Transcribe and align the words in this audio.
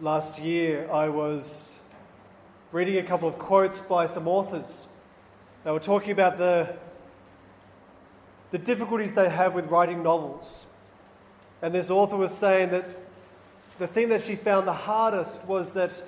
last 0.00 0.38
year, 0.38 0.88
I 0.92 1.08
was 1.08 1.74
reading 2.70 2.98
a 2.98 3.02
couple 3.02 3.26
of 3.26 3.38
quotes 3.38 3.80
by 3.80 4.06
some 4.06 4.28
authors. 4.28 4.86
They 5.64 5.72
were 5.72 5.80
talking 5.80 6.12
about 6.12 6.38
the, 6.38 6.76
the 8.52 8.58
difficulties 8.58 9.14
they 9.14 9.28
have 9.28 9.54
with 9.54 9.66
writing 9.66 10.02
novels. 10.02 10.66
And 11.62 11.74
this 11.74 11.90
author 11.90 12.16
was 12.16 12.32
saying 12.32 12.70
that 12.70 12.84
the 13.78 13.88
thing 13.88 14.10
that 14.10 14.22
she 14.22 14.36
found 14.36 14.68
the 14.68 14.72
hardest 14.72 15.44
was 15.44 15.72
that 15.72 16.00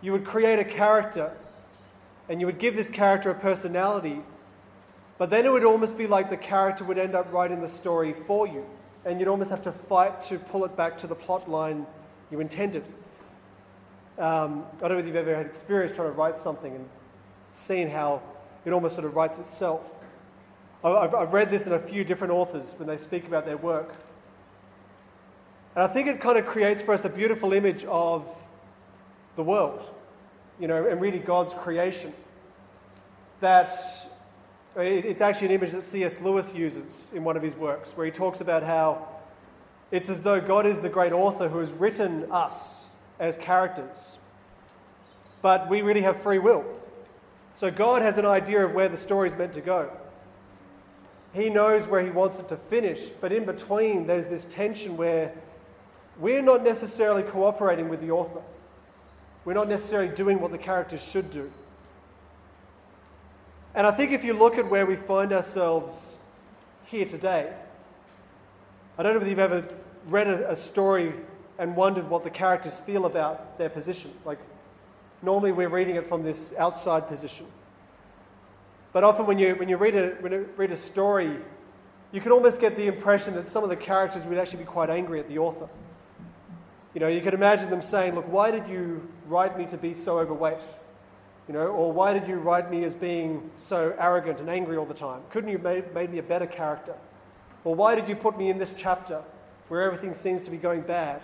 you 0.00 0.10
would 0.10 0.24
create 0.24 0.58
a 0.58 0.64
character 0.64 1.32
and 2.28 2.40
you 2.40 2.46
would 2.46 2.58
give 2.58 2.74
this 2.74 2.90
character 2.90 3.30
a 3.30 3.34
personality, 3.34 4.22
but 5.18 5.30
then 5.30 5.46
it 5.46 5.52
would 5.52 5.64
almost 5.64 5.96
be 5.96 6.06
like 6.08 6.30
the 6.30 6.36
character 6.36 6.82
would 6.82 6.98
end 6.98 7.14
up 7.14 7.32
writing 7.32 7.60
the 7.60 7.68
story 7.68 8.12
for 8.12 8.46
you, 8.46 8.64
and 9.04 9.20
you'd 9.20 9.28
almost 9.28 9.50
have 9.50 9.62
to 9.62 9.72
fight 9.72 10.22
to 10.22 10.38
pull 10.38 10.64
it 10.64 10.74
back 10.76 10.98
to 10.98 11.06
the 11.06 11.14
plot 11.14 11.48
line 11.48 11.86
you 12.30 12.40
intended. 12.40 12.84
Um, 14.18 14.64
I 14.76 14.88
don't 14.88 14.92
know 14.92 14.98
if 14.98 15.06
you've 15.06 15.16
ever 15.16 15.34
had 15.34 15.46
experience 15.46 15.94
trying 15.94 16.08
to 16.08 16.16
write 16.16 16.38
something 16.38 16.74
and 16.74 16.88
seen 17.52 17.88
how 17.88 18.22
it 18.64 18.72
almost 18.72 18.94
sort 18.94 19.06
of 19.06 19.14
writes 19.14 19.38
itself. 19.38 19.82
I've, 20.84 21.14
I've 21.14 21.32
read 21.32 21.50
this 21.50 21.66
in 21.66 21.72
a 21.72 21.78
few 21.78 22.04
different 22.04 22.32
authors 22.32 22.74
when 22.76 22.86
they 22.86 22.96
speak 22.96 23.26
about 23.26 23.44
their 23.44 23.56
work. 23.56 23.94
And 25.74 25.82
I 25.82 25.88
think 25.88 26.08
it 26.08 26.20
kind 26.20 26.38
of 26.38 26.46
creates 26.46 26.82
for 26.82 26.94
us 26.94 27.04
a 27.04 27.08
beautiful 27.08 27.52
image 27.52 27.84
of 27.84 28.28
the 29.36 29.42
world, 29.42 29.90
you 30.60 30.68
know, 30.68 30.86
and 30.86 31.00
really 31.00 31.18
God's 31.18 31.54
creation. 31.54 32.12
That 33.40 33.70
it's 34.76 35.20
actually 35.20 35.48
an 35.48 35.52
image 35.54 35.72
that 35.72 35.82
C.S. 35.82 36.20
Lewis 36.20 36.54
uses 36.54 37.12
in 37.14 37.24
one 37.24 37.36
of 37.36 37.42
his 37.42 37.56
works, 37.56 37.92
where 37.92 38.06
he 38.06 38.12
talks 38.12 38.40
about 38.40 38.62
how 38.62 39.08
it's 39.94 40.08
as 40.08 40.22
though 40.22 40.40
God 40.40 40.66
is 40.66 40.80
the 40.80 40.88
great 40.88 41.12
author 41.12 41.48
who 41.48 41.58
has 41.58 41.70
written 41.70 42.26
us 42.32 42.86
as 43.20 43.36
characters, 43.36 44.18
but 45.40 45.70
we 45.70 45.82
really 45.82 46.02
have 46.02 46.20
free 46.20 46.40
will. 46.40 46.64
So 47.54 47.70
God 47.70 48.02
has 48.02 48.18
an 48.18 48.26
idea 48.26 48.64
of 48.64 48.72
where 48.72 48.88
the 48.88 48.96
story 48.96 49.30
is 49.30 49.38
meant 49.38 49.52
to 49.52 49.60
go. 49.60 49.96
He 51.32 51.48
knows 51.48 51.86
where 51.86 52.02
he 52.02 52.10
wants 52.10 52.40
it 52.40 52.48
to 52.48 52.56
finish, 52.56 53.04
but 53.20 53.32
in 53.32 53.44
between, 53.44 54.08
there's 54.08 54.26
this 54.26 54.46
tension 54.46 54.96
where 54.96 55.32
we're 56.18 56.42
not 56.42 56.64
necessarily 56.64 57.22
cooperating 57.22 57.88
with 57.88 58.00
the 58.00 58.10
author. 58.10 58.42
We're 59.44 59.54
not 59.54 59.68
necessarily 59.68 60.12
doing 60.12 60.40
what 60.40 60.50
the 60.50 60.58
characters 60.58 61.04
should 61.08 61.30
do. 61.30 61.52
And 63.76 63.86
I 63.86 63.92
think 63.92 64.10
if 64.10 64.24
you 64.24 64.32
look 64.32 64.58
at 64.58 64.68
where 64.68 64.86
we 64.86 64.96
find 64.96 65.32
ourselves 65.32 66.16
here 66.86 67.04
today, 67.04 67.52
I 68.98 69.04
don't 69.04 69.14
know 69.14 69.20
if 69.20 69.28
you've 69.28 69.38
ever 69.38 69.64
read 70.06 70.26
a, 70.26 70.50
a 70.50 70.56
story 70.56 71.14
and 71.58 71.76
wondered 71.76 72.08
what 72.08 72.24
the 72.24 72.30
characters 72.30 72.74
feel 72.74 73.06
about 73.06 73.58
their 73.58 73.70
position. 73.70 74.12
Like, 74.24 74.38
normally 75.22 75.52
we're 75.52 75.68
reading 75.68 75.96
it 75.96 76.06
from 76.06 76.22
this 76.22 76.52
outside 76.58 77.08
position. 77.08 77.46
But 78.92 79.04
often 79.04 79.26
when 79.26 79.38
you, 79.38 79.54
when 79.56 79.68
you, 79.68 79.76
read, 79.76 79.94
a, 79.94 80.10
when 80.20 80.32
you 80.32 80.48
read 80.56 80.70
a 80.70 80.76
story, 80.76 81.36
you 82.12 82.20
can 82.20 82.32
almost 82.32 82.60
get 82.60 82.76
the 82.76 82.86
impression 82.86 83.34
that 83.34 83.46
some 83.46 83.64
of 83.64 83.70
the 83.70 83.76
characters 83.76 84.24
would 84.24 84.38
actually 84.38 84.60
be 84.60 84.64
quite 84.64 84.90
angry 84.90 85.18
at 85.18 85.28
the 85.28 85.38
author. 85.38 85.68
You 86.94 87.00
know, 87.00 87.08
you 87.08 87.20
could 87.20 87.34
imagine 87.34 87.70
them 87.70 87.82
saying, 87.82 88.14
Look, 88.14 88.30
why 88.30 88.52
did 88.52 88.68
you 88.68 89.08
write 89.26 89.58
me 89.58 89.66
to 89.66 89.76
be 89.76 89.94
so 89.94 90.20
overweight? 90.20 90.62
You 91.48 91.54
know, 91.54 91.66
or 91.66 91.92
why 91.92 92.14
did 92.14 92.28
you 92.28 92.36
write 92.36 92.70
me 92.70 92.84
as 92.84 92.94
being 92.94 93.50
so 93.58 93.94
arrogant 93.98 94.38
and 94.38 94.48
angry 94.48 94.76
all 94.76 94.86
the 94.86 94.94
time? 94.94 95.22
Couldn't 95.30 95.50
you 95.50 95.58
have 95.58 95.64
made, 95.64 95.92
made 95.94 96.10
me 96.10 96.18
a 96.18 96.22
better 96.22 96.46
character? 96.46 96.94
Or 97.64 97.74
why 97.74 97.96
did 97.96 98.08
you 98.08 98.14
put 98.14 98.38
me 98.38 98.48
in 98.48 98.58
this 98.58 98.72
chapter 98.76 99.22
where 99.68 99.82
everything 99.82 100.14
seems 100.14 100.42
to 100.44 100.50
be 100.50 100.56
going 100.56 100.82
bad? 100.82 101.22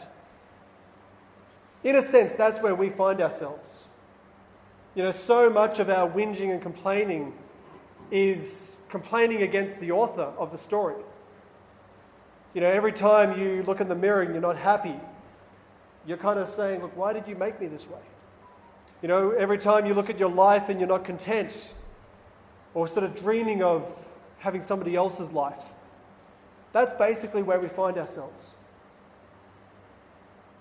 In 1.83 1.97
a 1.97 2.03
sense, 2.03 2.35
that's 2.35 2.61
where 2.61 2.75
we 2.75 2.91
find 2.91 3.21
ourselves. 3.21 3.85
You 4.95 5.05
know, 5.05 5.11
so 5.11 5.49
much 5.49 5.79
of 5.79 5.89
our 5.89 6.09
whinging 6.09 6.51
and 6.51 6.61
complaining 6.61 7.33
is 8.11 8.79
complaining 8.89 9.43
against 9.43 9.81
the 9.81 9.93
author 9.93 10.33
of 10.39 10.51
the 10.53 10.59
story. 10.59 10.97
You 12.55 12.61
know, 12.61 12.69
every 12.69 12.93
time 12.93 13.41
you 13.41 13.63
look 13.63 13.81
in 13.81 13.89
the 13.89 13.95
mirror 13.95 14.23
and 14.23 14.33
you're 14.33 14.43
not 14.43 14.57
happy, 14.57 14.97
you're 16.07 16.19
kind 16.19 16.39
of 16.39 16.49
saying, 16.49 16.83
Look, 16.83 16.97
why 16.97 17.13
did 17.13 17.29
you 17.29 17.37
make 17.37 17.61
me 17.61 17.69
this 17.69 17.89
way? 17.89 18.01
You 19.03 19.09
know, 19.09 19.31
every 19.31 19.59
time 19.59 19.87
you 19.87 19.95
look 19.95 20.11
at 20.11 20.19
your 20.19 20.31
life 20.31 20.69
and 20.69 20.81
you're 20.81 20.89
not 20.89 21.05
content, 21.05 21.73
or 22.75 22.87
sort 22.87 23.05
of 23.05 23.15
dreaming 23.17 23.63
of 23.63 24.07
having 24.39 24.63
somebody 24.63 24.97
else's 24.97 25.33
life, 25.33 25.75
that's 26.73 26.93
basically 26.93 27.43
where 27.43 27.59
we 27.59 27.69
find 27.69 27.99
ourselves. 27.99 28.51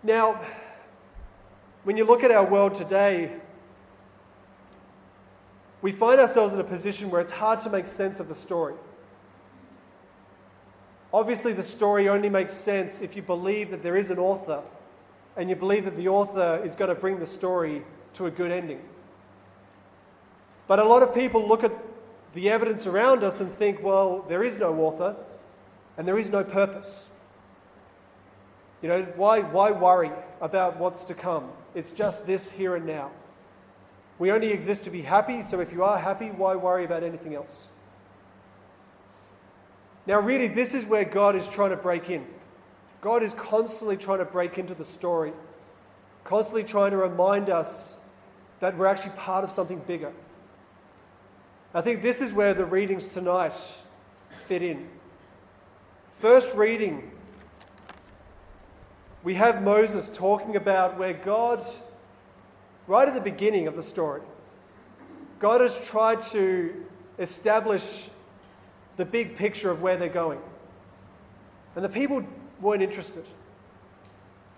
Now, 0.02 0.42
when 1.84 1.98
you 1.98 2.06
look 2.06 2.24
at 2.24 2.32
our 2.32 2.46
world 2.46 2.76
today, 2.76 3.32
we 5.82 5.92
find 5.92 6.20
ourselves 6.20 6.54
in 6.54 6.60
a 6.60 6.64
position 6.64 7.10
where 7.10 7.22
it's 7.22 7.32
hard 7.32 7.60
to 7.62 7.70
make 7.70 7.88
sense 7.88 8.20
of 8.20 8.28
the 8.28 8.36
story. 8.36 8.76
Obviously, 11.14 11.54
the 11.54 11.64
story 11.64 12.08
only 12.08 12.30
makes 12.30 12.54
sense 12.54 13.02
if 13.02 13.16
you 13.16 13.22
believe 13.22 13.72
that 13.72 13.82
there 13.82 13.96
is 13.96 14.12
an 14.12 14.20
author 14.20 14.62
and 15.36 15.50
you 15.50 15.56
believe 15.56 15.86
that 15.86 15.96
the 15.96 16.08
author 16.08 16.62
is 16.64 16.76
going 16.76 16.90
to 16.90 17.00
bring 17.00 17.20
the 17.20 17.26
story 17.26 17.84
to 18.14 18.26
a 18.26 18.32
good 18.32 18.52
ending. 18.52 18.82
But 20.68 20.80
a 20.80 20.84
lot 20.84 21.02
of 21.02 21.16
people 21.16 21.48
look 21.48 21.64
at 21.64 21.72
the 22.34 22.50
evidence 22.50 22.86
around 22.86 23.24
us 23.24 23.40
and 23.40 23.52
think, 23.52 23.82
well, 23.82 24.24
there 24.28 24.44
is 24.44 24.58
no 24.58 24.76
author 24.82 25.16
and 26.00 26.08
there 26.08 26.18
is 26.18 26.30
no 26.30 26.46
purpose. 26.46 27.10
You 28.82 28.88
know, 28.88 29.04
why, 29.18 29.42
why 29.42 29.72
worry 29.72 30.12
about 30.40 30.78
what's 30.78 31.04
to 31.04 31.14
come? 31.14 31.52
It's 31.76 31.92
just 31.92 32.26
this 32.26 32.50
here 32.50 32.78
and 32.78 32.86
now. 32.86 33.12
We 34.18 34.32
only 34.32 34.52
exist 34.52 34.86
to 34.86 34.90
be 34.90 35.02
happy, 35.02 35.42
so 35.42 35.60
if 35.60 35.74
you 35.74 35.84
are 35.84 36.00
happy, 36.00 36.30
why 36.30 36.56
worry 36.56 36.86
about 36.86 37.04
anything 37.04 37.36
else? 37.36 37.68
Now, 40.08 40.22
really, 40.22 40.48
this 40.48 40.74
is 40.74 40.86
where 40.86 41.04
God 41.04 41.36
is 41.36 41.50
trying 41.50 41.72
to 41.72 41.78
break 41.78 42.10
in. 42.10 42.26
God 43.02 43.22
is 43.22 43.34
constantly 43.34 43.98
trying 43.98 44.20
to 44.20 44.26
break 44.26 44.58
into 44.58 44.74
the 44.74 44.86
story, 44.86 45.34
constantly 46.24 46.64
trying 46.64 46.92
to 46.92 46.98
remind 46.98 47.50
us 47.50 47.98
that 48.62 48.78
we're 48.78 48.86
actually 48.86 49.18
part 49.18 49.44
of 49.44 49.52
something 49.52 49.80
bigger. 49.80 50.14
I 51.74 51.82
think 51.82 52.02
this 52.02 52.22
is 52.22 52.32
where 52.32 52.54
the 52.54 52.66
readings 52.66 53.10
tonight 53.10 53.54
fit 54.46 54.62
in. 54.62 54.88
First 56.20 56.54
reading, 56.54 57.10
we 59.24 59.36
have 59.36 59.64
Moses 59.64 60.12
talking 60.14 60.58
about 60.58 60.98
where 60.98 61.14
God, 61.14 61.66
right 62.88 63.08
at 63.08 63.14
the 63.14 63.22
beginning 63.22 63.68
of 63.68 63.78
the 63.78 63.84
story, 63.84 64.22
God 65.40 65.62
has 65.62 65.80
tried 65.80 66.22
to 66.34 66.86
establish 67.20 68.10
the 68.98 69.06
big 69.06 69.38
picture 69.38 69.72
of 69.72 69.82
where 69.82 69.96
they're 69.96 70.10
going. 70.10 70.42
And 71.78 71.86
the 71.86 71.90
people 71.90 72.26
weren't 72.60 72.84
interested. 72.84 73.24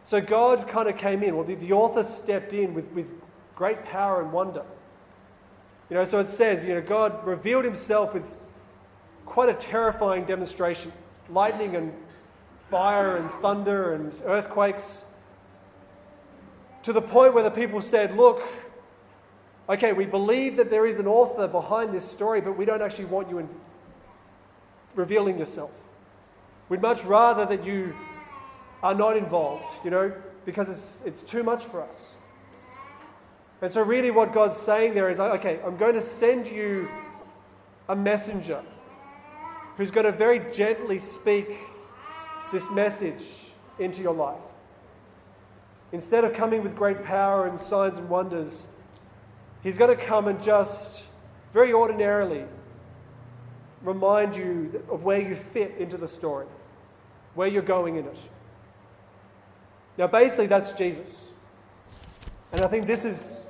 So 0.04 0.20
God 0.20 0.68
kind 0.68 0.90
of 0.90 0.98
came 0.98 1.22
in. 1.22 1.36
Well, 1.36 1.46
the, 1.46 1.54
the 1.54 1.74
author 1.74 2.04
stepped 2.04 2.54
in 2.54 2.74
with, 2.74 2.92
with 2.94 3.12
great 3.56 3.86
power 3.86 4.20
and 4.20 4.32
wonder. 4.32 4.64
You 5.92 5.98
know, 5.98 6.06
so 6.06 6.18
it 6.18 6.28
says, 6.28 6.64
you 6.64 6.74
know, 6.74 6.82
God 6.82 7.24
revealed 7.24 7.66
himself 7.66 8.16
with 8.16 8.34
quite 9.28 9.50
a 9.50 9.54
terrifying 9.54 10.26
demonstration 10.26 10.92
lightning 11.30 11.76
and 11.76 11.94
fire 12.70 13.18
and 13.18 13.30
thunder 13.32 13.94
and 13.94 14.14
earthquakes 14.26 15.06
to 16.84 16.94
the 16.94 17.02
point 17.02 17.34
where 17.34 17.44
the 17.44 17.52
people 17.52 17.82
said, 17.82 18.16
Look, 18.16 18.42
okay, 19.70 19.94
we 19.94 20.06
believe 20.06 20.56
that 20.58 20.70
there 20.70 20.86
is 20.86 21.00
an 21.00 21.08
author 21.08 21.48
behind 21.48 21.94
this 21.94 22.10
story, 22.10 22.42
but 22.42 22.58
we 22.58 22.66
don't 22.66 22.82
actually 22.82 23.06
want 23.06 23.30
you 23.30 23.40
in 23.40 23.50
revealing 24.96 25.38
yourself. 25.38 25.72
We'd 26.70 26.82
much 26.82 27.04
rather 27.04 27.46
that 27.46 27.66
you 27.66 27.94
are 28.82 28.96
not 28.96 29.18
involved, 29.18 29.66
you 29.84 29.92
know, 29.92 30.14
because 30.46 30.70
it's, 30.70 31.02
it's 31.06 31.22
too 31.22 31.44
much 31.44 31.66
for 31.66 31.82
us. 31.82 31.98
And 33.62 33.72
so, 33.72 33.84
really, 33.84 34.10
what 34.10 34.34
God's 34.34 34.58
saying 34.58 34.96
there 34.96 35.10
is 35.10 35.20
okay, 35.20 35.60
I'm 35.64 35.78
going 35.78 35.94
to 35.94 36.02
send 36.02 36.48
you 36.48 36.90
a 37.88 37.96
messenger 37.96 38.64
who's 39.82 39.90
going 39.90 40.06
to 40.06 40.12
very 40.12 40.40
gently 40.54 41.00
speak 41.00 41.58
this 42.54 42.64
message 42.70 43.24
into 43.80 44.00
your 44.00 44.14
life. 44.14 44.44
Instead 45.92 46.24
of 46.24 46.36
coming 46.36 46.62
with 46.62 46.76
great 46.76 47.04
power 47.04 47.48
and 47.48 47.60
signs 47.60 47.98
and 47.98 48.08
wonders, 48.08 48.68
he's 49.64 49.80
going 49.80 49.90
to 49.90 50.00
come 50.06 50.28
and 50.28 50.40
just 50.40 51.08
very 51.52 51.74
ordinarily 51.74 52.46
remind 53.82 54.36
you 54.36 54.84
of 54.88 55.02
where 55.02 55.20
you 55.20 55.34
fit 55.34 55.74
into 55.80 55.98
the 55.98 56.08
story 56.08 56.46
where 57.34 57.48
you're 57.48 57.64
going 57.64 57.96
in 57.96 58.06
it. 58.06 58.20
Now, 59.98 60.06
basically, 60.06 60.46
that's 60.46 60.74
Jesus. 60.74 61.28
And 62.52 62.64
I 62.64 62.68
think 62.68 62.86
this 62.86 63.04
is, 63.04 63.46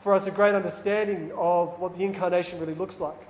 for 0.00 0.12
us, 0.12 0.26
a 0.26 0.32
great 0.32 0.56
understanding 0.56 1.30
of 1.36 1.78
what 1.78 1.96
the 1.96 2.02
incarnation 2.02 2.58
really 2.58 2.74
looks 2.74 2.98
like. 2.98 3.29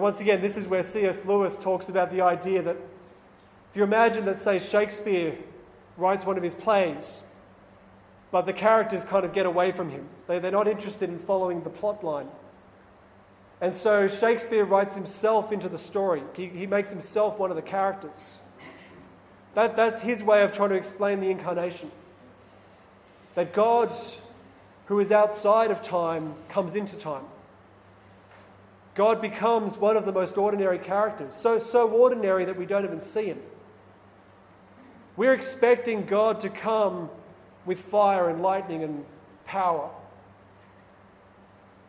Once 0.00 0.20
again, 0.20 0.40
this 0.40 0.56
is 0.56 0.66
where 0.66 0.82
C.S. 0.82 1.24
Lewis 1.24 1.56
talks 1.56 1.88
about 1.88 2.10
the 2.10 2.22
idea 2.22 2.62
that 2.62 2.76
if 3.70 3.76
you 3.76 3.84
imagine 3.84 4.24
that, 4.24 4.38
say, 4.38 4.58
Shakespeare 4.58 5.36
writes 5.96 6.24
one 6.24 6.36
of 6.36 6.42
his 6.42 6.54
plays, 6.54 7.22
but 8.30 8.46
the 8.46 8.52
characters 8.52 9.04
kind 9.04 9.24
of 9.24 9.32
get 9.34 9.44
away 9.44 9.72
from 9.72 9.90
him. 9.90 10.06
They, 10.26 10.38
they're 10.38 10.50
not 10.50 10.66
interested 10.66 11.10
in 11.10 11.18
following 11.18 11.62
the 11.62 11.70
plot 11.70 12.02
line. 12.02 12.28
And 13.60 13.74
so 13.74 14.08
Shakespeare 14.08 14.64
writes 14.64 14.94
himself 14.94 15.52
into 15.52 15.68
the 15.68 15.78
story, 15.78 16.22
he, 16.34 16.48
he 16.48 16.66
makes 16.66 16.90
himself 16.90 17.38
one 17.38 17.50
of 17.50 17.56
the 17.56 17.62
characters. 17.62 18.38
That, 19.54 19.76
that's 19.76 20.00
his 20.00 20.22
way 20.22 20.42
of 20.42 20.52
trying 20.52 20.70
to 20.70 20.74
explain 20.74 21.20
the 21.20 21.30
incarnation. 21.30 21.90
That 23.34 23.52
God, 23.52 23.94
who 24.86 24.98
is 24.98 25.12
outside 25.12 25.70
of 25.70 25.82
time, 25.82 26.34
comes 26.48 26.76
into 26.76 26.96
time. 26.96 27.24
God 28.94 29.22
becomes 29.22 29.78
one 29.78 29.96
of 29.96 30.04
the 30.04 30.12
most 30.12 30.36
ordinary 30.36 30.78
characters, 30.78 31.34
so, 31.34 31.58
so 31.58 31.88
ordinary 31.88 32.44
that 32.44 32.56
we 32.56 32.66
don't 32.66 32.84
even 32.84 33.00
see 33.00 33.26
him. 33.26 33.40
We're 35.16 35.34
expecting 35.34 36.04
God 36.04 36.40
to 36.40 36.50
come 36.50 37.10
with 37.64 37.80
fire 37.80 38.28
and 38.28 38.42
lightning 38.42 38.82
and 38.82 39.04
power. 39.46 39.90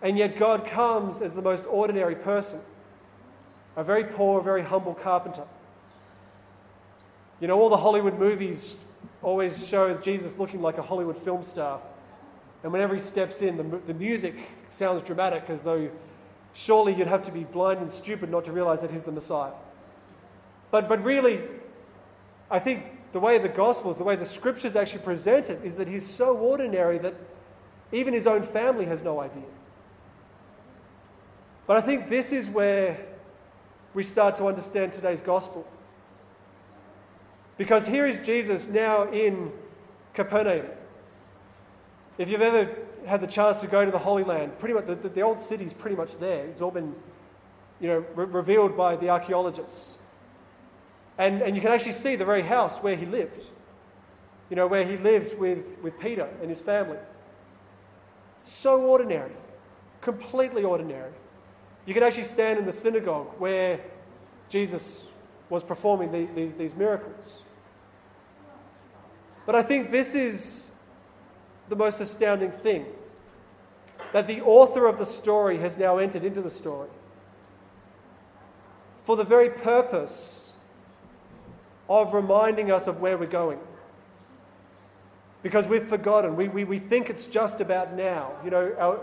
And 0.01 0.17
yet, 0.17 0.37
God 0.37 0.65
comes 0.65 1.21
as 1.21 1.33
the 1.33 1.41
most 1.41 1.65
ordinary 1.65 2.15
person 2.15 2.59
a 3.75 3.83
very 3.83 4.03
poor, 4.03 4.41
very 4.41 4.61
humble 4.61 4.93
carpenter. 4.93 5.45
You 7.39 7.47
know, 7.47 7.59
all 7.59 7.69
the 7.69 7.77
Hollywood 7.77 8.19
movies 8.19 8.75
always 9.21 9.67
show 9.67 9.95
Jesus 9.97 10.37
looking 10.37 10.61
like 10.61 10.77
a 10.77 10.81
Hollywood 10.81 11.17
film 11.17 11.43
star. 11.43 11.81
And 12.61 12.71
whenever 12.71 12.93
he 12.93 12.99
steps 12.99 13.41
in, 13.41 13.57
the, 13.57 13.63
the 13.87 13.93
music 13.93 14.35
sounds 14.69 15.01
dramatic 15.01 15.49
as 15.49 15.63
though 15.63 15.89
surely 16.53 16.93
you'd 16.93 17.07
have 17.07 17.23
to 17.23 17.31
be 17.31 17.43
blind 17.43 17.81
and 17.81 17.91
stupid 17.91 18.29
not 18.29 18.45
to 18.45 18.51
realize 18.51 18.81
that 18.81 18.91
he's 18.91 19.03
the 19.03 19.11
Messiah. 19.11 19.53
But, 20.71 20.87
but 20.87 21.03
really, 21.03 21.41
I 22.49 22.59
think 22.59 22.85
the 23.11 23.19
way 23.19 23.37
the 23.37 23.49
Gospels, 23.49 23.97
the 23.97 24.03
way 24.03 24.15
the 24.15 24.25
Scriptures 24.25 24.75
actually 24.75 25.03
present 25.03 25.49
it, 25.49 25.61
is 25.63 25.75
that 25.77 25.87
he's 25.87 26.07
so 26.07 26.35
ordinary 26.37 26.97
that 26.99 27.15
even 27.91 28.13
his 28.13 28.27
own 28.27 28.43
family 28.43 28.85
has 28.85 29.01
no 29.01 29.19
idea. 29.19 29.43
But 31.67 31.77
I 31.77 31.81
think 31.81 32.09
this 32.09 32.31
is 32.31 32.49
where 32.49 33.05
we 33.93 34.03
start 34.03 34.35
to 34.37 34.47
understand 34.47 34.93
today's 34.93 35.21
Gospel. 35.21 35.65
Because 37.57 37.85
here 37.85 38.05
is 38.05 38.17
Jesus 38.19 38.67
now 38.67 39.11
in 39.11 39.51
Capernaum. 40.13 40.65
If 42.17 42.29
you've 42.29 42.41
ever 42.41 42.75
had 43.05 43.21
the 43.21 43.27
chance 43.27 43.57
to 43.57 43.67
go 43.67 43.85
to 43.85 43.91
the 43.91 43.99
Holy 43.99 44.23
Land, 44.23 44.57
pretty 44.59 44.73
much 44.73 44.87
the, 44.87 44.95
the, 44.95 45.09
the 45.09 45.21
old 45.21 45.39
city 45.39 45.65
is 45.65 45.73
pretty 45.73 45.95
much 45.95 46.17
there. 46.19 46.45
It's 46.45 46.61
all 46.61 46.71
been, 46.71 46.95
you 47.79 47.87
know, 47.87 48.05
re- 48.15 48.25
revealed 48.25 48.77
by 48.77 48.95
the 48.95 49.09
archaeologists. 49.09 49.97
And, 51.17 51.41
and 51.41 51.55
you 51.55 51.61
can 51.61 51.71
actually 51.71 51.93
see 51.93 52.15
the 52.15 52.25
very 52.25 52.41
house 52.41 52.79
where 52.79 52.95
he 52.95 53.05
lived, 53.05 53.45
you 54.49 54.55
know, 54.55 54.67
where 54.67 54.85
he 54.85 54.97
lived 54.97 55.37
with, 55.37 55.65
with 55.81 55.99
Peter 55.99 56.27
and 56.41 56.49
his 56.49 56.61
family. 56.61 56.97
So 58.43 58.81
ordinary, 58.81 59.31
completely 60.01 60.63
ordinary. 60.63 61.11
You 61.85 61.93
can 61.93 62.03
actually 62.03 62.23
stand 62.23 62.59
in 62.59 62.65
the 62.65 62.71
synagogue 62.71 63.27
where 63.37 63.79
Jesus 64.49 65.01
was 65.49 65.63
performing 65.63 66.11
the, 66.11 66.27
these, 66.33 66.53
these 66.53 66.75
miracles. 66.75 67.43
But 69.45 69.55
I 69.55 69.61
think 69.61 69.91
this 69.91 70.15
is 70.15 70.71
the 71.73 71.83
most 71.83 71.99
astounding 71.99 72.51
thing 72.51 72.85
that 74.11 74.27
the 74.27 74.41
author 74.41 74.85
of 74.85 74.99
the 74.99 75.05
story 75.05 75.57
has 75.57 75.75
now 75.75 75.97
entered 75.97 76.23
into 76.23 76.39
the 76.39 76.51
story 76.51 76.89
for 79.05 79.15
the 79.15 79.23
very 79.23 79.49
purpose 79.49 80.53
of 81.89 82.13
reminding 82.13 82.69
us 82.69 82.85
of 82.85 83.01
where 83.01 83.17
we're 83.17 83.25
going. 83.25 83.57
Because 85.41 85.67
we've 85.67 85.87
forgotten. 85.87 86.35
We, 86.35 86.47
we, 86.47 86.63
we 86.63 86.77
think 86.77 87.09
it's 87.09 87.25
just 87.25 87.59
about 87.59 87.93
now. 87.93 88.33
You 88.43 88.51
know, 88.51 88.75
our, 88.77 88.99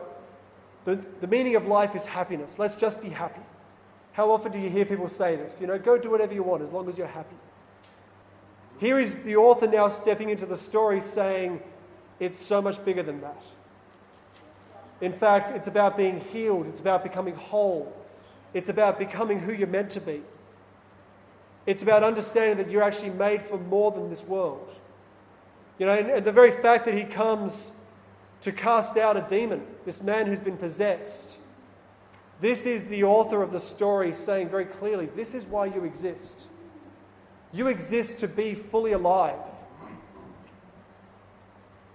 the, 0.85 1.05
the 1.21 1.27
meaning 1.27 1.57
of 1.57 1.67
life 1.67 1.97
is 1.97 2.05
happiness. 2.05 2.57
Let's 2.57 2.77
just 2.77 3.03
be 3.03 3.09
happy. 3.09 3.43
How 4.13 4.31
often 4.31 4.53
do 4.53 4.59
you 4.59 4.71
hear 4.71 4.85
people 4.85 5.09
say 5.09 5.35
this? 5.35 5.59
You 5.61 5.67
know, 5.67 5.77
go 5.77 5.99
do 5.99 6.09
whatever 6.09 6.35
you 6.35 6.45
want 6.45 6.63
as 6.63 6.71
long 6.71 6.89
as 6.89 6.97
you're 6.97 7.09
happy. 7.09 7.37
Here 8.79 8.99
is 8.99 9.19
the 9.19 9.37
author 9.37 9.67
now 9.67 9.89
stepping 9.89 10.31
into 10.31 10.47
the 10.47 10.57
story 10.57 11.01
saying 11.01 11.61
it's 12.21 12.39
so 12.39 12.63
much 12.63 12.85
bigger 12.85 13.03
than 13.03 13.21
that. 13.23 13.43
In 15.01 15.13
fact, 15.13 15.57
it's 15.57 15.67
about 15.67 15.97
being 15.97 16.21
healed, 16.21 16.67
it's 16.67 16.81
about 16.81 17.03
becoming 17.03 17.35
whole, 17.35 17.97
it's 18.53 18.69
about 18.69 18.99
becoming 18.99 19.41
who 19.41 19.53
you're 19.53 19.67
meant 19.67 19.91
to 19.93 20.01
be. 20.01 20.23
It's 21.67 21.83
about 21.83 22.05
understanding 22.05 22.59
that 22.59 22.71
you're 22.71 22.83
actually 22.83 23.11
made 23.11 23.43
for 23.43 23.59
more 23.59 23.91
than 23.91 24.11
this 24.11 24.23
world. 24.23 24.75
You 25.79 25.87
know, 25.87 25.95
and, 25.95 26.11
and 26.11 26.25
the 26.25 26.33
very 26.33 26.51
fact 26.51 26.85
that 26.85 26.95
he 26.95 27.05
comes 27.05 27.73
to 28.43 28.53
cast 28.53 28.97
out 28.97 29.17
a 29.17 29.23
demon, 29.23 29.67
this 29.85 30.03
man 30.03 30.27
who's 30.27 30.39
been 30.39 30.57
possessed, 30.57 31.37
this 32.41 32.65
is 32.67 32.87
the 32.87 33.05
author 33.05 33.43
of 33.43 33.53
the 33.53 33.61
story 33.61 34.13
saying 34.13 34.49
very 34.49 34.65
clearly 34.65 35.07
this 35.07 35.35
is 35.35 35.45
why 35.45 35.67
you 35.67 35.85
exist. 35.85 36.43
You 37.53 37.69
exist 37.69 38.19
to 38.21 38.29
be 38.29 38.55
fully 38.55 38.93
alive. 38.93 39.45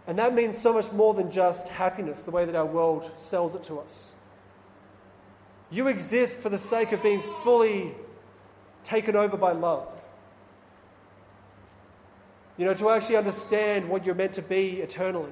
And 0.07 0.19
that 0.19 0.35
means 0.35 0.57
so 0.57 0.73
much 0.73 0.91
more 0.91 1.13
than 1.13 1.31
just 1.31 1.67
happiness, 1.67 2.23
the 2.23 2.31
way 2.31 2.45
that 2.45 2.55
our 2.55 2.65
world 2.65 3.09
sells 3.17 3.55
it 3.55 3.63
to 3.65 3.79
us. 3.79 4.11
You 5.71 5.87
exist 5.87 6.39
for 6.39 6.49
the 6.49 6.59
sake 6.59 6.91
of 6.91 7.01
being 7.01 7.21
fully 7.43 7.95
taken 8.83 9.15
over 9.15 9.35
by 9.35 9.51
love. 9.51 9.91
You 12.57 12.65
know, 12.65 12.73
to 12.75 12.89
actually 12.89 13.17
understand 13.17 13.89
what 13.89 14.05
you're 14.05 14.15
meant 14.15 14.33
to 14.33 14.41
be 14.41 14.81
eternally. 14.81 15.31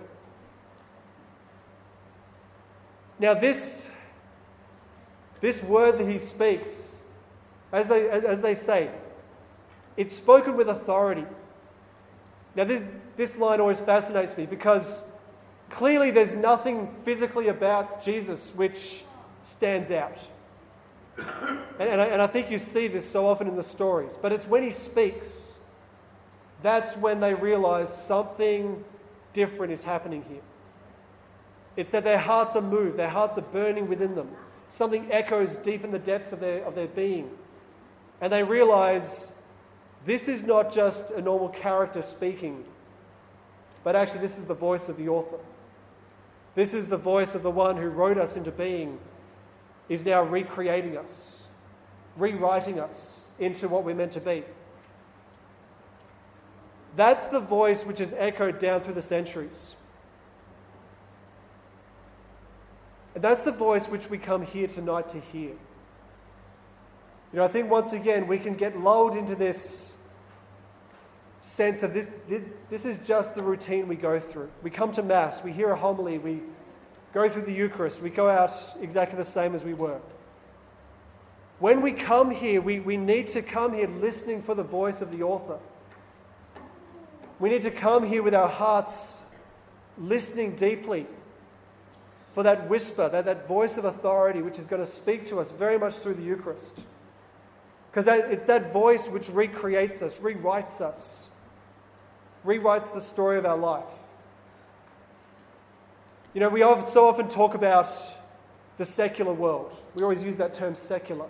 Now, 3.19 3.33
this 3.35 3.87
this 5.43 5.61
word 5.61 5.97
that 5.97 6.09
he 6.09 6.19
speaks, 6.19 6.95
as 7.73 7.89
they, 7.89 8.09
as, 8.09 8.23
as 8.23 8.41
they 8.41 8.55
say, 8.55 8.89
it's 9.97 10.13
spoken 10.13 10.55
with 10.55 10.69
authority. 10.69 11.25
Now, 12.55 12.65
this, 12.65 12.83
this 13.17 13.37
line 13.37 13.59
always 13.59 13.81
fascinates 13.81 14.37
me 14.37 14.45
because 14.45 15.03
clearly 15.69 16.11
there's 16.11 16.35
nothing 16.35 16.87
physically 16.87 17.47
about 17.47 18.03
Jesus 18.03 18.51
which 18.55 19.03
stands 19.43 19.91
out. 19.91 20.17
And, 21.17 21.89
and, 21.89 22.01
I, 22.01 22.05
and 22.05 22.21
I 22.21 22.27
think 22.27 22.51
you 22.51 22.59
see 22.59 22.87
this 22.87 23.09
so 23.09 23.25
often 23.25 23.47
in 23.47 23.55
the 23.55 23.63
stories. 23.63 24.17
But 24.21 24.31
it's 24.31 24.47
when 24.47 24.63
he 24.63 24.71
speaks, 24.71 25.51
that's 26.61 26.95
when 26.97 27.19
they 27.19 27.33
realize 27.33 27.95
something 28.05 28.83
different 29.33 29.73
is 29.73 29.83
happening 29.83 30.23
here. 30.29 30.41
It's 31.75 31.89
that 31.91 32.03
their 32.03 32.19
hearts 32.19 32.55
are 32.55 32.61
moved, 32.61 32.97
their 32.97 33.09
hearts 33.09 33.37
are 33.37 33.41
burning 33.41 33.87
within 33.87 34.15
them. 34.15 34.29
Something 34.69 35.11
echoes 35.11 35.55
deep 35.57 35.83
in 35.83 35.91
the 35.91 35.99
depths 35.99 36.31
of 36.31 36.39
their, 36.39 36.63
of 36.63 36.75
their 36.75 36.87
being. 36.87 37.31
And 38.21 38.31
they 38.31 38.43
realize 38.43 39.31
this 40.05 40.27
is 40.27 40.43
not 40.43 40.73
just 40.73 41.11
a 41.11 41.21
normal 41.21 41.49
character 41.49 42.01
speaking, 42.01 42.65
but 43.83 43.95
actually, 43.95 44.21
this 44.21 44.37
is 44.37 44.45
the 44.45 44.53
voice 44.53 44.89
of 44.89 44.97
the 44.97 45.09
author. 45.09 45.39
This 46.55 46.73
is 46.73 46.87
the 46.87 46.97
voice 46.97 47.35
of 47.35 47.43
the 47.43 47.51
one 47.51 47.77
who 47.77 47.89
wrote 47.89 48.17
us 48.17 48.35
into 48.35 48.51
being, 48.51 48.99
is 49.89 50.05
now 50.05 50.21
recreating 50.21 50.97
us, 50.97 51.41
rewriting 52.15 52.79
us 52.79 53.21
into 53.39 53.67
what 53.67 53.83
we're 53.83 53.95
meant 53.95 54.13
to 54.13 54.21
be. 54.21 54.43
That's 56.95 57.27
the 57.27 57.39
voice 57.39 57.85
which 57.85 57.99
has 57.99 58.13
echoed 58.17 58.59
down 58.59 58.81
through 58.81 58.93
the 58.93 59.01
centuries. 59.01 59.75
And 63.15 63.23
that's 63.23 63.43
the 63.43 63.51
voice 63.51 63.87
which 63.87 64.09
we 64.09 64.17
come 64.17 64.43
here 64.43 64.67
tonight 64.67 65.09
to 65.09 65.19
hear. 65.19 65.51
You 67.31 67.39
know, 67.39 67.43
I 67.43 67.47
think 67.47 67.69
once 67.69 67.93
again 67.93 68.27
we 68.27 68.37
can 68.37 68.53
get 68.53 68.79
lulled 68.79 69.17
into 69.17 69.35
this 69.35 69.92
sense 71.43 71.83
of 71.83 71.93
this, 71.93 72.07
this 72.69 72.85
is 72.85 72.99
just 72.99 73.35
the 73.35 73.43
routine 73.43 73.89
we 73.89 73.97
go 73.97 74.17
through. 74.17 74.49
We 74.61 74.69
come 74.69 74.93
to 74.93 75.03
Mass, 75.03 75.43
we 75.43 75.51
hear 75.51 75.71
a 75.71 75.75
homily, 75.75 76.17
we 76.17 76.41
go 77.13 77.27
through 77.27 77.41
the 77.41 77.51
Eucharist, 77.51 78.01
we 78.01 78.09
go 78.09 78.29
out 78.29 78.51
exactly 78.79 79.17
the 79.17 79.25
same 79.25 79.53
as 79.53 79.61
we 79.61 79.73
were. 79.73 79.99
When 81.59 81.81
we 81.81 81.91
come 81.91 82.31
here, 82.31 82.61
we, 82.61 82.79
we 82.79 82.95
need 82.95 83.27
to 83.27 83.41
come 83.41 83.73
here 83.73 83.87
listening 83.87 84.41
for 84.41 84.55
the 84.55 84.63
voice 84.63 85.01
of 85.01 85.11
the 85.11 85.23
author. 85.23 85.59
We 87.39 87.49
need 87.49 87.63
to 87.63 87.71
come 87.71 88.07
here 88.07 88.23
with 88.23 88.33
our 88.33 88.47
hearts 88.47 89.21
listening 89.97 90.55
deeply 90.55 91.07
for 92.31 92.43
that 92.43 92.69
whisper, 92.69 93.09
that, 93.09 93.25
that 93.25 93.49
voice 93.49 93.75
of 93.77 93.83
authority 93.83 94.41
which 94.41 94.57
is 94.57 94.65
going 94.65 94.81
to 94.81 94.89
speak 94.89 95.27
to 95.27 95.41
us 95.41 95.51
very 95.51 95.77
much 95.77 95.95
through 95.95 96.13
the 96.13 96.23
Eucharist. 96.23 96.83
Because 97.91 98.07
it's 98.07 98.45
that 98.45 98.71
voice 98.71 99.09
which 99.09 99.29
recreates 99.29 100.01
us, 100.01 100.15
rewrites 100.17 100.79
us, 100.79 101.27
rewrites 102.45 102.93
the 102.93 103.01
story 103.01 103.37
of 103.37 103.45
our 103.45 103.57
life. 103.57 103.99
You 106.33 106.39
know, 106.39 106.49
we 106.49 106.61
so 106.87 107.07
often 107.07 107.29
talk 107.29 107.53
about 107.53 107.89
the 108.77 108.85
secular 108.85 109.33
world. 109.33 109.75
We 109.93 110.03
always 110.03 110.23
use 110.23 110.37
that 110.37 110.53
term 110.53 110.75
secular. 110.75 111.27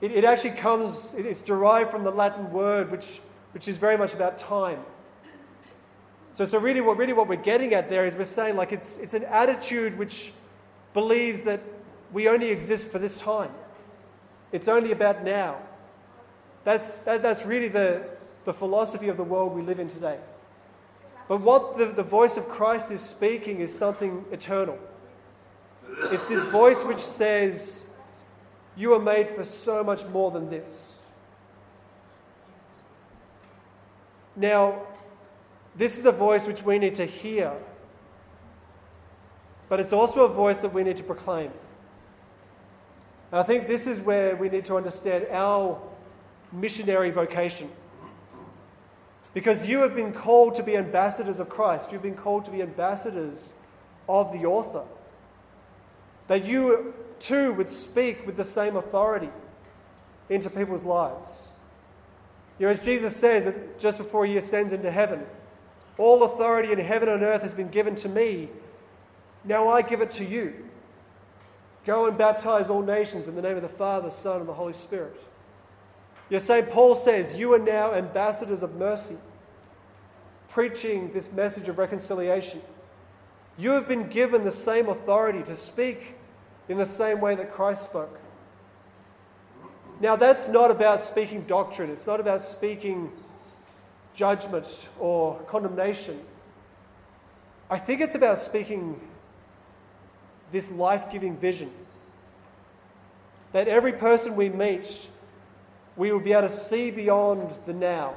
It, 0.00 0.12
it 0.12 0.24
actually 0.24 0.50
comes, 0.50 1.14
it's 1.16 1.40
derived 1.40 1.90
from 1.90 2.04
the 2.04 2.10
Latin 2.10 2.52
word 2.52 2.90
which, 2.90 3.20
which 3.52 3.68
is 3.68 3.78
very 3.78 3.96
much 3.96 4.12
about 4.12 4.36
time. 4.38 4.80
So, 6.34 6.44
so 6.44 6.58
really, 6.58 6.80
what, 6.80 6.98
really 6.98 7.12
what 7.12 7.28
we're 7.28 7.36
getting 7.36 7.74
at 7.74 7.88
there 7.88 8.04
is 8.04 8.16
we're 8.16 8.24
saying 8.24 8.56
like 8.56 8.72
it's, 8.72 8.98
it's 8.98 9.14
an 9.14 9.24
attitude 9.24 9.96
which 9.96 10.32
believes 10.92 11.42
that 11.44 11.62
we 12.12 12.28
only 12.28 12.50
exist 12.50 12.88
for 12.88 12.98
this 12.98 13.16
time. 13.16 13.50
It's 14.52 14.68
only 14.68 14.92
about 14.92 15.24
now. 15.24 15.58
That's, 16.64 16.96
that, 16.96 17.22
that's 17.22 17.46
really 17.46 17.68
the, 17.68 18.02
the 18.44 18.52
philosophy 18.52 19.08
of 19.08 19.16
the 19.16 19.24
world 19.24 19.54
we 19.54 19.62
live 19.62 19.80
in 19.80 19.88
today. 19.88 20.18
But 21.28 21.40
what 21.40 21.78
the, 21.78 21.86
the 21.86 22.02
voice 22.02 22.36
of 22.36 22.48
Christ 22.48 22.90
is 22.90 23.00
speaking 23.00 23.60
is 23.60 23.76
something 23.76 24.24
eternal. 24.30 24.78
It's 26.10 26.26
this 26.26 26.44
voice 26.44 26.82
which 26.84 27.00
says, 27.00 27.84
You 28.76 28.94
are 28.94 29.00
made 29.00 29.28
for 29.28 29.44
so 29.44 29.82
much 29.82 30.04
more 30.06 30.30
than 30.30 30.50
this. 30.50 30.92
Now, 34.36 34.82
this 35.76 35.98
is 35.98 36.06
a 36.06 36.12
voice 36.12 36.46
which 36.46 36.62
we 36.62 36.78
need 36.78 36.96
to 36.96 37.06
hear, 37.06 37.52
but 39.68 39.80
it's 39.80 39.92
also 39.92 40.24
a 40.24 40.28
voice 40.28 40.60
that 40.60 40.74
we 40.74 40.82
need 40.82 40.96
to 40.98 41.02
proclaim. 41.02 41.50
And 43.32 43.40
I 43.40 43.42
think 43.42 43.66
this 43.66 43.86
is 43.86 44.00
where 44.00 44.36
we 44.36 44.48
need 44.48 44.64
to 44.66 44.76
understand 44.76 45.26
our 45.30 45.80
missionary 46.52 47.10
vocation. 47.10 47.70
Because 49.34 49.66
you 49.66 49.80
have 49.80 49.96
been 49.96 50.12
called 50.12 50.54
to 50.54 50.62
be 50.62 50.76
ambassadors 50.76 51.40
of 51.40 51.48
Christ, 51.48 51.90
you've 51.90 52.02
been 52.02 52.14
called 52.14 52.44
to 52.46 52.52
be 52.52 52.62
ambassadors 52.62 53.52
of 54.08 54.32
the 54.32 54.46
author. 54.46 54.84
That 56.28 56.44
you 56.44 56.94
too 57.18 57.52
would 57.52 57.68
speak 57.68 58.24
with 58.26 58.36
the 58.36 58.44
same 58.44 58.76
authority 58.76 59.30
into 60.30 60.48
people's 60.48 60.84
lives. 60.84 61.42
You 62.58 62.66
know, 62.66 62.70
as 62.70 62.78
Jesus 62.80 63.16
says 63.16 63.44
that 63.44 63.80
just 63.80 63.98
before 63.98 64.24
he 64.24 64.36
ascends 64.36 64.72
into 64.72 64.90
heaven, 64.90 65.26
all 65.98 66.22
authority 66.22 66.72
in 66.72 66.78
heaven 66.78 67.08
and 67.08 67.22
earth 67.22 67.42
has 67.42 67.52
been 67.52 67.68
given 67.68 67.96
to 67.96 68.08
me. 68.08 68.48
Now 69.44 69.68
I 69.68 69.82
give 69.82 70.00
it 70.00 70.12
to 70.12 70.24
you. 70.24 70.54
Go 71.84 72.06
and 72.06 72.16
baptize 72.16 72.70
all 72.70 72.82
nations 72.82 73.28
in 73.28 73.34
the 73.34 73.42
name 73.42 73.56
of 73.56 73.62
the 73.62 73.68
Father, 73.68 74.10
Son, 74.10 74.40
and 74.40 74.48
the 74.48 74.54
Holy 74.54 74.72
Spirit. 74.72 75.20
Your 76.30 76.40
St. 76.40 76.70
Paul 76.70 76.94
says, 76.94 77.34
You 77.34 77.52
are 77.54 77.58
now 77.58 77.94
ambassadors 77.94 78.62
of 78.62 78.76
mercy, 78.76 79.16
preaching 80.48 81.12
this 81.12 81.30
message 81.32 81.68
of 81.68 81.78
reconciliation. 81.78 82.62
You 83.56 83.70
have 83.72 83.86
been 83.86 84.08
given 84.08 84.44
the 84.44 84.50
same 84.50 84.88
authority 84.88 85.42
to 85.44 85.54
speak 85.54 86.14
in 86.68 86.78
the 86.78 86.86
same 86.86 87.20
way 87.20 87.34
that 87.34 87.52
Christ 87.52 87.84
spoke. 87.84 88.18
Now, 90.00 90.16
that's 90.16 90.48
not 90.48 90.70
about 90.70 91.02
speaking 91.02 91.42
doctrine, 91.42 91.90
it's 91.90 92.06
not 92.06 92.20
about 92.20 92.40
speaking 92.40 93.12
judgment 94.14 94.88
or 94.98 95.38
condemnation. 95.48 96.20
I 97.70 97.78
think 97.78 98.00
it's 98.00 98.14
about 98.14 98.38
speaking 98.38 99.00
this 100.52 100.70
life 100.70 101.10
giving 101.10 101.36
vision 101.36 101.70
that 103.52 103.68
every 103.68 103.92
person 103.92 104.36
we 104.36 104.48
meet, 104.48 105.06
we 105.96 106.12
will 106.12 106.20
be 106.20 106.32
able 106.32 106.42
to 106.42 106.50
see 106.50 106.90
beyond 106.90 107.52
the 107.66 107.72
now 107.72 108.14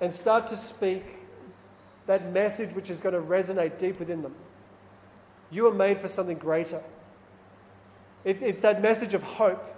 and 0.00 0.12
start 0.12 0.46
to 0.48 0.56
speak 0.56 1.04
that 2.06 2.32
message 2.32 2.74
which 2.74 2.90
is 2.90 3.00
going 3.00 3.14
to 3.14 3.20
resonate 3.20 3.78
deep 3.78 3.98
within 3.98 4.22
them. 4.22 4.34
You 5.50 5.66
are 5.66 5.74
made 5.74 5.98
for 5.98 6.08
something 6.08 6.38
greater. 6.38 6.82
It, 8.24 8.42
it's 8.42 8.60
that 8.62 8.80
message 8.80 9.14
of 9.14 9.22
hope 9.22 9.70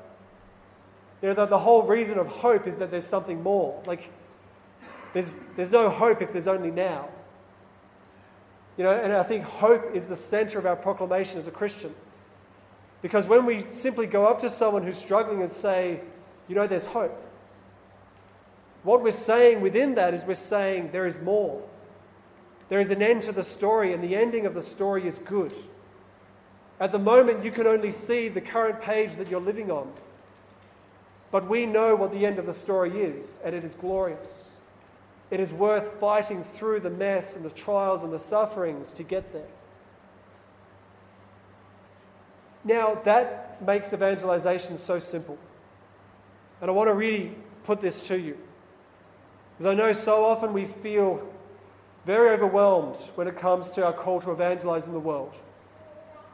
you 1.23 1.29
know, 1.29 1.35
the, 1.35 1.47
the 1.47 1.59
whole 1.59 1.85
reason 1.85 2.19
of 2.19 2.27
hope 2.27 2.67
is 2.67 2.79
that 2.79 2.91
there's 2.91 3.07
something 3.07 3.43
more. 3.43 3.81
Like, 3.87 4.11
there's, 5.15 5.39
there's 5.57 5.71
no 5.71 5.89
hope 5.89 6.21
if 6.21 6.33
there's 6.33 6.49
only 6.49 6.73
now. 6.73 7.09
You 8.77 8.85
know, 8.85 8.93
and 8.93 9.13
I 9.13 9.23
think 9.23 9.45
hope 9.45 9.95
is 9.95 10.09
the 10.09 10.17
center 10.17 10.59
of 10.59 10.67
our 10.67 10.75
proclamation 10.75 11.39
as 11.39 11.47
a 11.47 11.53
Christian. 11.53 11.95
Because 13.03 13.27
when 13.27 13.45
we 13.45 13.67
simply 13.73 14.07
go 14.07 14.27
up 14.27 14.41
to 14.41 14.51
someone 14.51 14.85
who's 14.85 14.97
struggling 14.97 15.43
and 15.43 15.51
say, 15.51 16.01
you 16.49 16.55
know, 16.55 16.67
there's 16.67 16.87
hope, 16.87 17.19
what 18.85 19.03
we're 19.03 19.13
saying 19.13 19.61
within 19.61 19.97
that 19.97 20.15
is 20.15 20.25
we're 20.25 20.35
saying 20.35 20.91
there 20.93 21.07
is 21.07 21.19
more. 21.19 21.63
There 22.69 22.81
is 22.81 22.91
an 22.91 23.03
end 23.03 23.23
to 23.23 23.33
the 23.33 23.45
story, 23.45 23.93
and 23.93 24.03
the 24.03 24.17
ending 24.17 24.47
of 24.47 24.55
the 24.55 24.63
story 24.63 25.07
is 25.07 25.19
good. 25.19 25.53
At 26.81 26.91
the 26.91 26.99
moment, 26.99 27.45
you 27.45 27.51
can 27.53 27.67
only 27.67 27.91
see 27.91 28.29
the 28.29 28.41
current 28.41 28.81
page 28.81 29.17
that 29.17 29.29
you're 29.29 29.41
living 29.41 29.71
on. 29.71 29.93
But 31.31 31.49
we 31.49 31.67
know 31.67 31.95
what 31.95 32.13
the 32.13 32.27
end 32.27 32.39
of 32.39 32.47
the 32.47 32.53
story 32.53 33.03
is, 33.03 33.39
and 33.45 33.55
it 33.55 33.65
is 33.65 33.75
glorious. 33.75 34.47
It 35.31 35.41
is 35.41 35.53
worth 35.53 35.99
fighting 35.99 36.45
through 36.45 36.81
the 36.81 36.91
mess 36.91 37.37
and 37.37 37.45
the 37.45 37.51
trials 37.51 38.03
and 38.03 38.13
the 38.13 38.19
sufferings 38.19 38.93
to 38.93 39.03
get 39.03 39.33
there. 39.33 39.47
Now, 42.65 43.01
that 43.05 43.61
makes 43.65 43.93
evangelization 43.93 44.79
so 44.79 44.99
simple. 44.99 45.39
And 46.61 46.71
I 46.71 46.75
want 46.75 46.89
to 46.89 46.95
really 46.95 47.35
put 47.65 47.81
this 47.81 48.07
to 48.09 48.19
you. 48.19 48.39
Because 49.53 49.67
I 49.67 49.75
know 49.75 49.93
so 49.93 50.25
often 50.25 50.53
we 50.53 50.65
feel 50.65 51.27
very 52.05 52.31
overwhelmed 52.31 52.97
when 53.15 53.29
it 53.29 53.39
comes 53.39 53.71
to 53.73 53.85
our 53.85 53.93
call 53.93 54.21
to 54.21 54.31
evangelize 54.31 54.87
in 54.87 54.93
the 54.93 55.01
world. 55.01 55.35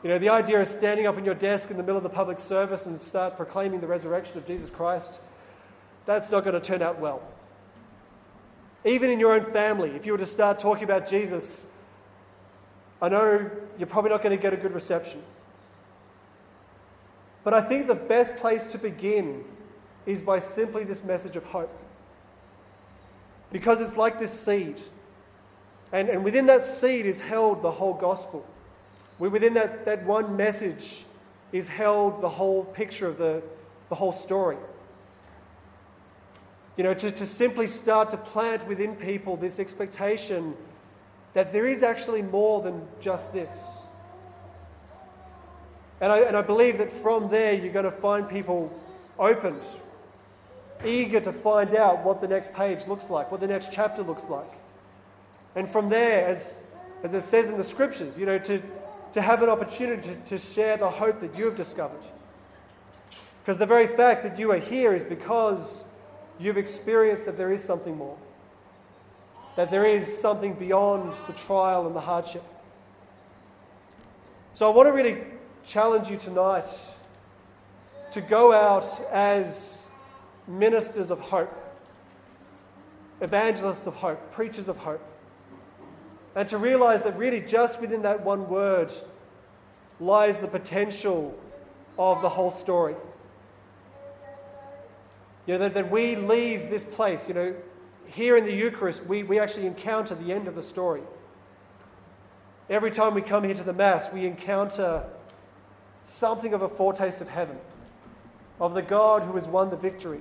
You 0.02 0.10
know, 0.10 0.18
the 0.18 0.28
idea 0.28 0.60
of 0.60 0.68
standing 0.68 1.06
up 1.06 1.18
in 1.18 1.24
your 1.24 1.34
desk 1.34 1.70
in 1.70 1.76
the 1.76 1.82
middle 1.82 1.96
of 1.96 2.02
the 2.02 2.08
public 2.08 2.38
service 2.38 2.86
and 2.86 3.02
start 3.02 3.36
proclaiming 3.36 3.80
the 3.80 3.86
resurrection 3.86 4.38
of 4.38 4.46
Jesus 4.46 4.70
Christ, 4.70 5.18
that's 6.06 6.30
not 6.30 6.44
going 6.44 6.54
to 6.54 6.60
turn 6.60 6.82
out 6.82 7.00
well. 7.00 7.20
Even 8.84 9.10
in 9.10 9.18
your 9.18 9.34
own 9.34 9.42
family, 9.42 9.90
if 9.90 10.06
you 10.06 10.12
were 10.12 10.18
to 10.18 10.26
start 10.26 10.60
talking 10.60 10.84
about 10.84 11.08
Jesus, 11.08 11.66
I 13.02 13.08
know 13.08 13.50
you're 13.76 13.88
probably 13.88 14.10
not 14.10 14.22
going 14.22 14.36
to 14.36 14.40
get 14.40 14.52
a 14.52 14.56
good 14.56 14.72
reception. 14.72 15.22
But 17.48 17.64
I 17.64 17.66
think 17.66 17.86
the 17.86 17.94
best 17.94 18.36
place 18.36 18.66
to 18.66 18.76
begin 18.76 19.42
is 20.04 20.20
by 20.20 20.38
simply 20.38 20.84
this 20.84 21.02
message 21.02 21.34
of 21.34 21.44
hope. 21.44 21.74
Because 23.50 23.80
it's 23.80 23.96
like 23.96 24.20
this 24.20 24.38
seed. 24.38 24.78
And, 25.90 26.10
and 26.10 26.24
within 26.24 26.44
that 26.44 26.66
seed 26.66 27.06
is 27.06 27.20
held 27.20 27.62
the 27.62 27.70
whole 27.70 27.94
gospel. 27.94 28.44
Within 29.18 29.54
that, 29.54 29.86
that 29.86 30.04
one 30.04 30.36
message 30.36 31.06
is 31.50 31.68
held 31.68 32.20
the 32.20 32.28
whole 32.28 32.64
picture 32.64 33.06
of 33.06 33.16
the, 33.16 33.42
the 33.88 33.94
whole 33.94 34.12
story. 34.12 34.58
You 36.76 36.84
know, 36.84 36.92
to, 36.92 37.10
to 37.10 37.24
simply 37.24 37.66
start 37.66 38.10
to 38.10 38.18
plant 38.18 38.68
within 38.68 38.94
people 38.94 39.38
this 39.38 39.58
expectation 39.58 40.54
that 41.32 41.54
there 41.54 41.66
is 41.66 41.82
actually 41.82 42.20
more 42.20 42.60
than 42.60 42.86
just 43.00 43.32
this. 43.32 43.58
And 46.00 46.12
I, 46.12 46.20
and 46.20 46.36
I 46.36 46.42
believe 46.42 46.78
that 46.78 46.92
from 46.92 47.28
there 47.28 47.54
you're 47.54 47.72
going 47.72 47.84
to 47.84 47.90
find 47.90 48.28
people 48.28 48.72
opened, 49.18 49.62
eager 50.84 51.20
to 51.20 51.32
find 51.32 51.74
out 51.74 52.04
what 52.04 52.20
the 52.20 52.28
next 52.28 52.52
page 52.52 52.86
looks 52.86 53.10
like, 53.10 53.32
what 53.32 53.40
the 53.40 53.48
next 53.48 53.70
chapter 53.72 54.02
looks 54.02 54.28
like. 54.28 54.52
And 55.56 55.68
from 55.68 55.88
there, 55.88 56.28
as, 56.28 56.60
as 57.02 57.14
it 57.14 57.24
says 57.24 57.48
in 57.48 57.56
the 57.56 57.64
scriptures, 57.64 58.16
you 58.16 58.26
know, 58.26 58.38
to, 58.38 58.62
to 59.12 59.20
have 59.20 59.42
an 59.42 59.48
opportunity 59.48 60.08
to, 60.08 60.16
to 60.16 60.38
share 60.38 60.76
the 60.76 60.90
hope 60.90 61.20
that 61.20 61.36
you 61.36 61.46
have 61.46 61.56
discovered. 61.56 62.02
Because 63.42 63.58
the 63.58 63.66
very 63.66 63.86
fact 63.86 64.22
that 64.22 64.38
you 64.38 64.52
are 64.52 64.58
here 64.58 64.94
is 64.94 65.02
because 65.02 65.84
you've 66.38 66.58
experienced 66.58 67.24
that 67.26 67.36
there 67.36 67.50
is 67.50 67.64
something 67.64 67.96
more, 67.96 68.16
that 69.56 69.70
there 69.70 69.84
is 69.84 70.20
something 70.20 70.54
beyond 70.54 71.12
the 71.26 71.32
trial 71.32 71.86
and 71.86 71.96
the 71.96 72.00
hardship. 72.00 72.44
So 74.54 74.70
I 74.70 74.74
want 74.74 74.86
to 74.86 74.92
really 74.92 75.24
challenge 75.68 76.08
you 76.08 76.16
tonight 76.16 76.66
to 78.10 78.22
go 78.22 78.54
out 78.54 78.88
as 79.12 79.86
ministers 80.46 81.10
of 81.10 81.20
hope, 81.20 81.54
evangelists 83.20 83.86
of 83.86 83.94
hope, 83.96 84.32
preachers 84.32 84.70
of 84.70 84.78
hope. 84.78 85.02
And 86.34 86.48
to 86.48 86.56
realize 86.56 87.02
that 87.02 87.18
really 87.18 87.40
just 87.40 87.82
within 87.82 88.00
that 88.02 88.24
one 88.24 88.48
word 88.48 88.90
lies 90.00 90.40
the 90.40 90.48
potential 90.48 91.38
of 91.98 92.22
the 92.22 92.30
whole 92.30 92.50
story. 92.50 92.94
You 95.46 95.54
know, 95.54 95.58
that, 95.58 95.74
that 95.74 95.90
we 95.90 96.16
leave 96.16 96.70
this 96.70 96.84
place, 96.84 97.28
you 97.28 97.34
know, 97.34 97.54
here 98.06 98.38
in 98.38 98.46
the 98.46 98.54
Eucharist, 98.54 99.04
we, 99.04 99.22
we 99.22 99.38
actually 99.38 99.66
encounter 99.66 100.14
the 100.14 100.32
end 100.32 100.48
of 100.48 100.54
the 100.54 100.62
story. 100.62 101.02
Every 102.70 102.90
time 102.90 103.12
we 103.12 103.20
come 103.20 103.44
here 103.44 103.54
to 103.54 103.62
the 103.62 103.74
Mass, 103.74 104.10
we 104.10 104.24
encounter 104.24 105.04
something 106.08 106.54
of 106.54 106.62
a 106.62 106.68
foretaste 106.68 107.20
of 107.20 107.28
heaven, 107.28 107.58
of 108.60 108.74
the 108.74 108.82
God 108.82 109.22
who 109.22 109.34
has 109.34 109.46
won 109.46 109.70
the 109.70 109.76
victory. 109.76 110.20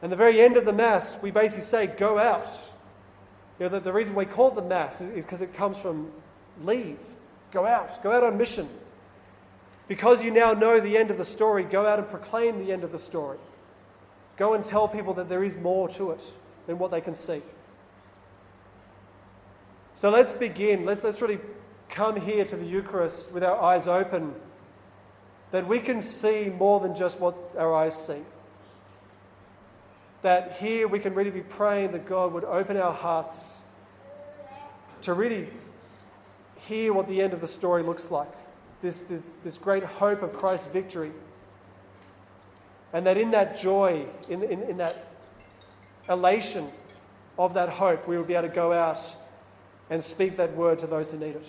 And 0.00 0.10
the 0.10 0.16
very 0.16 0.40
end 0.40 0.56
of 0.56 0.64
the 0.64 0.72
Mass, 0.72 1.16
we 1.22 1.30
basically 1.30 1.64
say, 1.64 1.86
Go 1.86 2.18
out 2.18 2.48
you 3.62 3.68
know, 3.68 3.78
the, 3.78 3.80
the 3.80 3.92
reason 3.92 4.16
we 4.16 4.24
call 4.24 4.48
it 4.48 4.56
the 4.56 4.62
Mass 4.62 5.00
is 5.00 5.24
because 5.24 5.40
it 5.40 5.54
comes 5.54 5.78
from 5.78 6.10
leave, 6.64 6.98
go 7.52 7.64
out, 7.64 8.02
go 8.02 8.10
out 8.10 8.24
on 8.24 8.36
mission. 8.36 8.68
Because 9.86 10.22
you 10.22 10.32
now 10.32 10.52
know 10.52 10.80
the 10.80 10.96
end 10.96 11.12
of 11.12 11.18
the 11.18 11.24
story, 11.24 11.62
go 11.62 11.86
out 11.86 12.00
and 12.00 12.08
proclaim 12.08 12.64
the 12.64 12.72
end 12.72 12.82
of 12.82 12.90
the 12.90 12.98
story. 12.98 13.38
Go 14.36 14.54
and 14.54 14.64
tell 14.64 14.88
people 14.88 15.14
that 15.14 15.28
there 15.28 15.44
is 15.44 15.54
more 15.54 15.88
to 15.90 16.10
it 16.10 16.20
than 16.66 16.78
what 16.78 16.90
they 16.90 17.00
can 17.00 17.14
see. 17.14 17.42
So 19.94 20.10
let's 20.10 20.32
begin. 20.32 20.84
Let's, 20.84 21.04
let's 21.04 21.22
really 21.22 21.38
come 21.92 22.16
here 22.16 22.44
to 22.44 22.56
the 22.56 22.64
Eucharist 22.64 23.30
with 23.30 23.44
our 23.44 23.60
eyes 23.62 23.86
open, 23.86 24.34
that 25.52 25.68
we 25.68 25.78
can 25.78 26.00
see 26.00 26.48
more 26.48 26.80
than 26.80 26.96
just 26.96 27.20
what 27.20 27.36
our 27.56 27.72
eyes 27.74 27.94
see. 28.06 28.22
That 30.22 30.56
here 30.58 30.88
we 30.88 30.98
can 30.98 31.14
really 31.14 31.30
be 31.30 31.42
praying 31.42 31.92
that 31.92 32.06
God 32.06 32.32
would 32.32 32.44
open 32.44 32.76
our 32.76 32.92
hearts 32.92 33.58
to 35.02 35.12
really 35.12 35.48
hear 36.66 36.92
what 36.92 37.06
the 37.06 37.20
end 37.20 37.32
of 37.32 37.40
the 37.40 37.48
story 37.48 37.82
looks 37.82 38.10
like 38.10 38.32
this, 38.82 39.02
this, 39.02 39.22
this 39.44 39.58
great 39.58 39.84
hope 39.84 40.22
of 40.22 40.32
Christ's 40.32 40.66
victory. 40.68 41.12
And 42.92 43.06
that 43.06 43.16
in 43.16 43.30
that 43.30 43.56
joy, 43.56 44.06
in, 44.28 44.42
in, 44.42 44.62
in 44.62 44.76
that 44.78 45.06
elation 46.08 46.70
of 47.38 47.54
that 47.54 47.68
hope, 47.68 48.06
we 48.06 48.16
will 48.16 48.24
be 48.24 48.34
able 48.34 48.48
to 48.48 48.54
go 48.54 48.72
out 48.72 48.98
and 49.88 50.02
speak 50.02 50.36
that 50.36 50.54
word 50.56 50.80
to 50.80 50.86
those 50.86 51.10
who 51.10 51.18
need 51.18 51.36
it. 51.36 51.46